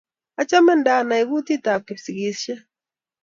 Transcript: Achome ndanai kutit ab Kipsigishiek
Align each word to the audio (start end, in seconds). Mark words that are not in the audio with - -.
Achome 0.39 0.73
ndanai 0.79 1.23
kutit 1.29 1.65
ab 1.73 1.81
Kipsigishiek 1.87 2.61